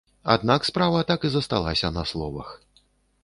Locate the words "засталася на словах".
1.35-2.49